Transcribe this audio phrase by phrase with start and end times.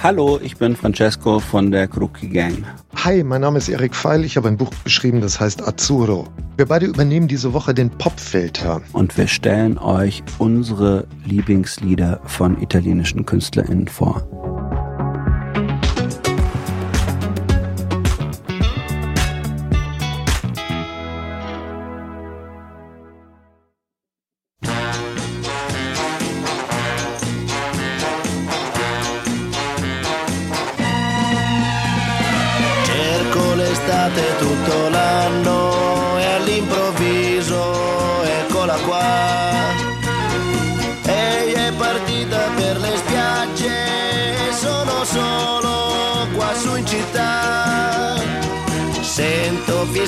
[0.00, 2.64] Hallo, ich bin Francesco von der Crookie Gang.
[2.94, 4.24] Hi, mein Name ist Erik Feil.
[4.24, 6.28] Ich habe ein Buch geschrieben, das heißt Azzurro.
[6.56, 8.80] Wir beide übernehmen diese Woche den Popfilter.
[8.92, 14.24] Und wir stellen euch unsere Lieblingslieder von italienischen KünstlerInnen vor.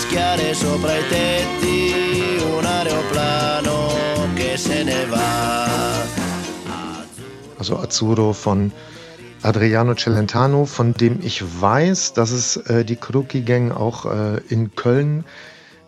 [0.00, 3.88] Fischiare sopra i tetti un aeroplano
[4.34, 5.68] che se ne va.
[7.59, 8.73] Also Azzurro von
[9.42, 14.74] Adriano Celentano, von dem ich weiß, dass es äh, die Kruki Gang auch äh, in
[14.74, 15.24] Köln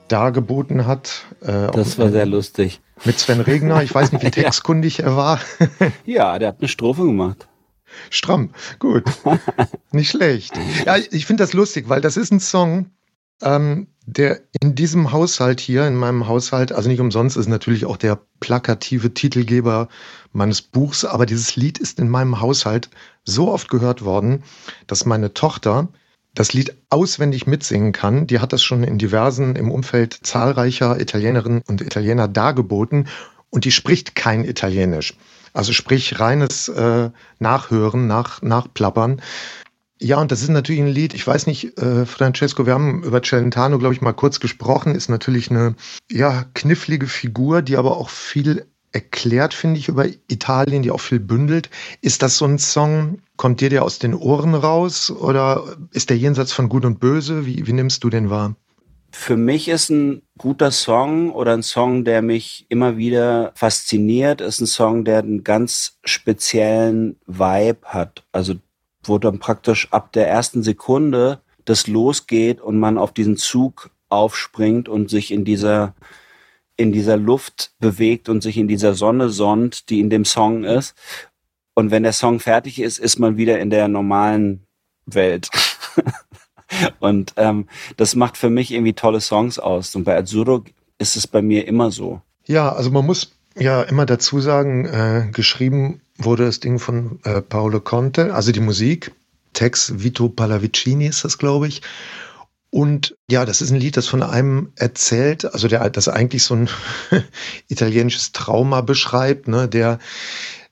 [0.09, 1.25] dargeboten hat.
[1.41, 2.81] Äh, das war sehr lustig.
[3.05, 3.83] Mit Sven Regner.
[3.83, 5.41] Ich weiß nicht, wie textkundig er war.
[6.05, 7.49] ja, der hat eine Strophe gemacht.
[8.11, 9.05] Stramm, gut.
[9.93, 10.53] Nicht schlecht.
[10.85, 12.91] Ja, ich finde das lustig, weil das ist ein Song,
[13.43, 17.97] ähm, der in diesem Haushalt hier, in meinem Haushalt, also nicht umsonst ist natürlich auch
[17.97, 19.89] der plakative Titelgeber
[20.33, 22.91] meines Buchs, aber dieses Lied ist in meinem Haushalt
[23.25, 24.43] so oft gehört worden,
[24.87, 25.89] dass meine Tochter
[26.35, 28.27] das Lied auswendig mitsingen kann.
[28.27, 33.09] Die hat das schon in diversen, im Umfeld zahlreicher Italienerinnen und Italiener dargeboten
[33.51, 35.15] und die spricht kein Italienisch.
[35.53, 39.21] Also sprich reines äh, Nachhören, nach, Nachplappern.
[40.03, 43.23] Ja, und das ist natürlich ein Lied, ich weiß nicht, äh, Francesco, wir haben über
[43.23, 45.77] Celentano, glaube ich, mal kurz gesprochen, ist natürlich eine,
[46.11, 51.21] ja, knifflige Figur, die aber auch viel erklärt, finde ich, über Italien, die auch viel
[51.21, 51.71] bündelt.
[52.01, 56.19] Ist das so ein Song, kommt dir der aus den Ohren raus oder ist der
[56.19, 57.47] jenseits von Gut und Böse?
[57.47, 58.57] Wie, wie nimmst du den wahr?
[59.13, 64.61] Für mich ist ein guter Song oder ein Song, der mich immer wieder fasziniert, ist
[64.61, 68.25] ein Song, der einen ganz speziellen Vibe hat.
[68.33, 68.55] Also
[69.05, 74.89] wo dann praktisch ab der ersten Sekunde das losgeht und man auf diesen Zug aufspringt
[74.89, 75.95] und sich in dieser
[76.77, 80.95] in dieser Luft bewegt und sich in dieser Sonne sonnt, die in dem Song ist.
[81.75, 84.67] Und wenn der Song fertig ist, ist man wieder in der normalen
[85.07, 85.49] Welt.
[87.01, 89.95] und ähm, das macht für mich irgendwie tolle Songs aus.
[89.95, 90.65] Und bei Azzurro
[90.99, 92.21] ist es bei mir immer so.
[92.47, 97.41] Ja, also man muss ja immer dazu sagen, äh, geschrieben wurde das Ding von äh,
[97.41, 99.13] Paolo Conte, also die Musik.
[99.53, 101.83] Text Vito Pallavicini ist das, glaube ich.
[102.71, 106.55] Und ja, das ist ein Lied, das von einem erzählt, also der das eigentlich so
[106.55, 106.71] ein
[107.69, 109.99] italienisches Trauma beschreibt, ne, der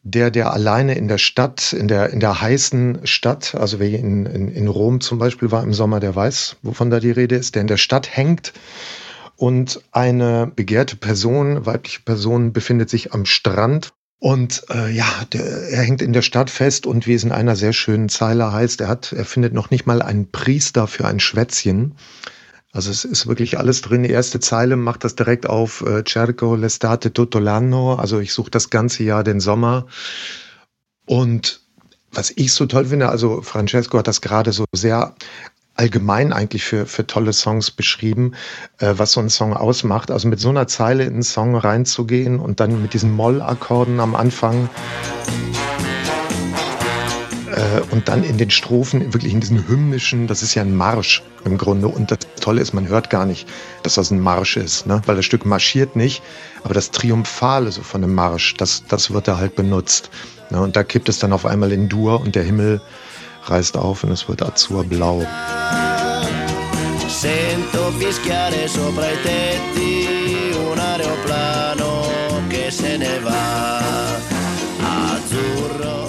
[0.03, 4.25] der, der alleine in der Stadt, in der, in der heißen Stadt, also wer in,
[4.27, 7.55] in, in Rom zum Beispiel war im Sommer, der weiß, wovon da die Rede ist,
[7.55, 8.55] der in der Stadt hängt
[9.37, 15.83] und eine begehrte Person, weibliche Person, befindet sich am Strand und äh, ja, der, er
[15.83, 18.89] hängt in der Stadt fest und wie es in einer sehr schönen Zeile heißt, er
[18.89, 21.97] hat, er findet noch nicht mal einen Priester für ein Schwätzchen.
[22.71, 24.03] Also es ist wirklich alles drin.
[24.03, 27.97] Die erste Zeile macht das direkt auf äh, Cerco l'estate tutto l'anno.
[27.97, 29.87] Also ich suche das ganze Jahr den Sommer.
[31.07, 31.63] Und
[32.13, 35.15] was ich so toll finde, also Francesco hat das gerade so sehr
[35.81, 38.33] allgemein eigentlich für, für tolle Songs beschrieben,
[38.81, 40.11] äh, was so ein Song ausmacht.
[40.11, 44.15] Also mit so einer Zeile in einen Song reinzugehen und dann mit diesen Mollakkorden am
[44.15, 44.69] Anfang
[47.51, 51.23] äh, und dann in den Strophen, wirklich in diesen hymnischen, das ist ja ein Marsch
[51.47, 51.89] im Grunde.
[51.89, 53.49] Und das Tolle ist, man hört gar nicht,
[53.83, 55.01] dass das ein Marsch ist, ne?
[55.07, 56.23] weil das Stück marschiert nicht,
[56.63, 60.11] aber das Triumphale so von dem Marsch, das, das wird da halt benutzt.
[60.51, 60.61] Ne?
[60.61, 62.83] Und da kippt es dann auf einmal in Dur und der Himmel
[63.51, 65.27] reißt auf und es wird azurblau.
[67.09, 72.05] Sento fischiare sopra i tetti un aeroplano
[72.49, 73.79] che se ne va.
[74.81, 76.07] Azzurro.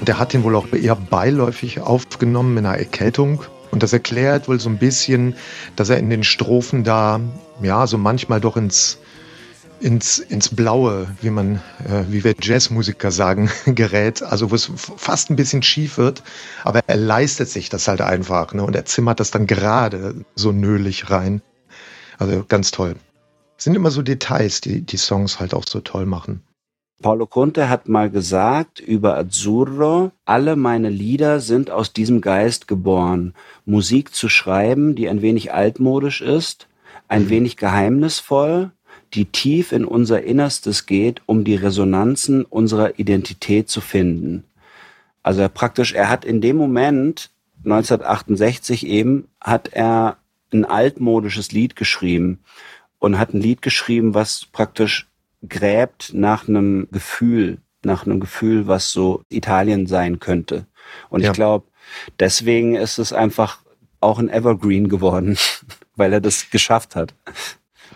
[0.00, 3.42] Der hat ihn wohl auch eher beiläufig aufgenommen in einer Erkältung.
[3.70, 5.34] Und das erklärt wohl so ein bisschen,
[5.76, 7.20] dass er in den Strophen da,
[7.60, 8.98] ja, so manchmal doch ins,
[9.80, 15.30] ins, ins Blaue, wie man, äh, wie wir Jazzmusiker sagen, gerät, also wo es fast
[15.30, 16.22] ein bisschen schief wird,
[16.64, 18.62] aber er leistet sich das halt einfach, ne?
[18.62, 21.42] Und er zimmert das dann gerade so nölig rein.
[22.18, 22.96] Also ganz toll.
[23.56, 26.42] Es sind immer so Details, die die Songs halt auch so toll machen.
[27.00, 33.34] Paolo Conte hat mal gesagt über Azzurro, alle meine Lieder sind aus diesem Geist geboren,
[33.64, 36.66] Musik zu schreiben, die ein wenig altmodisch ist,
[37.06, 37.30] ein mhm.
[37.30, 38.72] wenig geheimnisvoll,
[39.14, 44.44] die tief in unser Innerstes geht, um die Resonanzen unserer Identität zu finden.
[45.22, 47.30] Also er praktisch, er hat in dem Moment
[47.64, 50.16] 1968 eben, hat er
[50.52, 52.40] ein altmodisches Lied geschrieben
[52.98, 55.06] und hat ein Lied geschrieben, was praktisch
[55.46, 60.66] gräbt nach einem Gefühl, nach einem Gefühl, was so Italien sein könnte.
[61.10, 61.30] Und ja.
[61.30, 61.66] ich glaube,
[62.18, 63.60] deswegen ist es einfach
[64.00, 65.36] auch ein Evergreen geworden,
[65.96, 67.14] weil er das geschafft hat.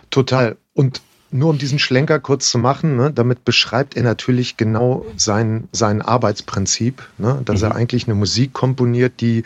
[0.09, 0.57] Total.
[0.73, 1.01] Und
[1.33, 6.01] nur um diesen Schlenker kurz zu machen, ne, damit beschreibt er natürlich genau sein, sein
[6.01, 7.67] Arbeitsprinzip, ne, dass mhm.
[7.67, 9.43] er eigentlich eine Musik komponiert, die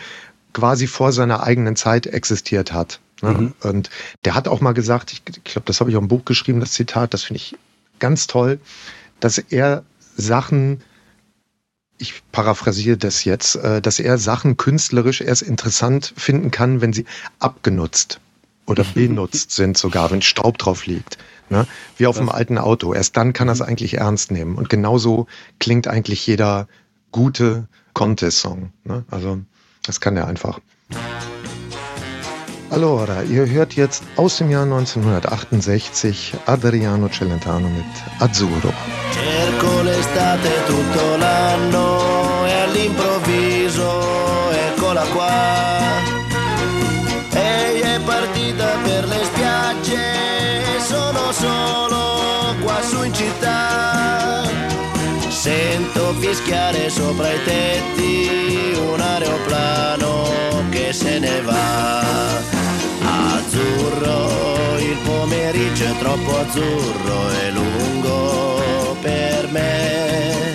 [0.54, 3.00] quasi vor seiner eigenen Zeit existiert hat.
[3.22, 3.32] Ne?
[3.32, 3.54] Mhm.
[3.64, 3.90] Und
[4.26, 6.60] der hat auch mal gesagt, ich, ich glaube, das habe ich auch im Buch geschrieben,
[6.60, 7.56] das Zitat, das finde ich
[8.00, 8.60] ganz toll,
[9.20, 9.84] dass er
[10.16, 10.82] Sachen,
[11.98, 17.06] ich paraphrasiere das jetzt, äh, dass er Sachen künstlerisch erst interessant finden kann, wenn sie
[17.40, 18.20] abgenutzt
[18.68, 21.18] oder benutzt sind sogar, wenn Staub drauf liegt.
[21.50, 21.66] Ne?
[21.96, 22.94] Wie auf einem alten Auto.
[22.94, 23.66] Erst dann kann er es mhm.
[23.66, 24.56] eigentlich ernst nehmen.
[24.56, 25.28] Und genauso
[25.60, 26.68] klingt eigentlich jeder
[27.12, 28.72] gute Contest-Song.
[28.84, 29.06] Ne?
[29.10, 29.40] Also
[29.84, 30.60] das kann er einfach.
[32.70, 37.86] Allora, ihr hört jetzt aus dem Jahr 1968 Adriano Celentano mit
[38.20, 38.74] Azzurro.
[39.14, 43.07] Cerco l'estate tutto l'anno e all'improvviso
[55.48, 60.30] Sento fischiare sopra i tetti un aeroplano
[60.70, 62.36] che se ne va
[63.02, 70.54] azzurro, il pomeriggio è troppo azzurro e lungo per me.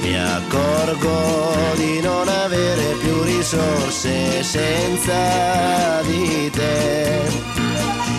[0.00, 7.20] Mi accorgo di non avere più risorse senza di te.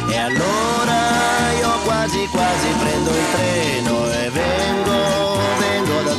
[0.08, 4.04] E allora io quasi quasi prendo il treno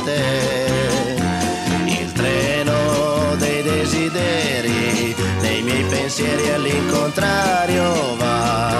[0.05, 1.15] te.
[1.85, 5.15] Il treno dei desideri
[5.65, 8.73] miei pensieri all'incontrario va.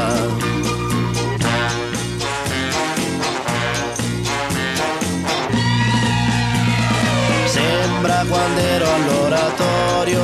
[7.46, 10.24] Sembra quando ero all'oratorio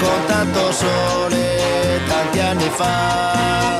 [0.00, 3.79] con tanto sole tanti anni fa.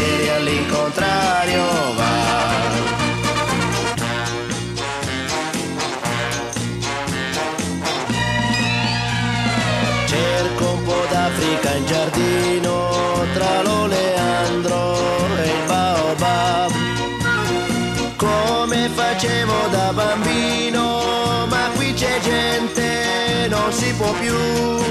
[0.00, 1.62] Pensieri all'incontrario
[1.96, 2.38] va.
[10.06, 14.96] Cerco un po' d'Africa in giardino tra l'oleandro
[15.36, 16.72] e il baobab.
[18.16, 24.89] Come facevo da bambino, ma qui c'è gente, non si può più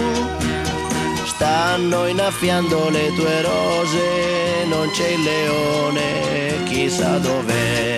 [1.39, 7.97] stanno innaffiando le tue rose, non c'è il leone, chissà dov'è.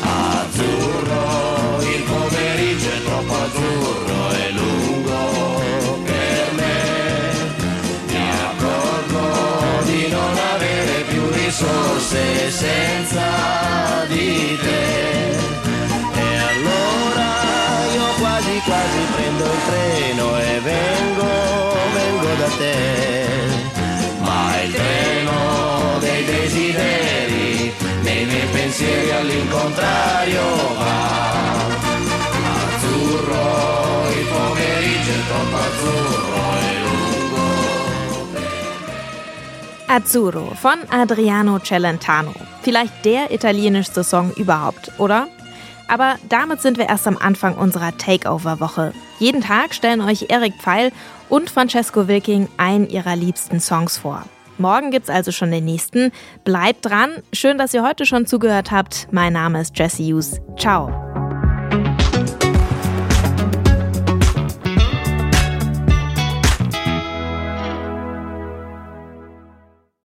[0.00, 6.80] Azzurro, il pomeriggio è troppo azzurro e lungo per me.
[8.08, 15.30] Mi accorgo di non avere più risorse senza di te.
[16.24, 17.28] E allora
[17.94, 21.31] io quasi quasi prendo il treno e vengo
[28.26, 30.42] miei pensieri all'incontrario
[30.78, 31.30] va.
[32.64, 36.72] Azzurro, il pomeriggio è troppo azzurro e.
[39.86, 42.32] Azzurro von Adriano Celentano.
[42.62, 45.28] Vielleicht der italienischste Song überhaupt, oder?
[45.88, 48.94] Aber damit sind wir erst am Anfang unserer Takeover-Woche.
[49.18, 50.92] Jeden Tag stellen euch Erik Pfeil
[51.28, 54.24] und Francesco Wilking einen ihrer liebsten Songs vor.
[54.58, 56.12] Morgen gibt's also schon den nächsten.
[56.44, 57.10] Bleibt dran.
[57.32, 59.08] Schön, dass ihr heute schon zugehört habt.
[59.10, 60.40] Mein Name ist Jesse Hughes.
[60.56, 61.11] Ciao.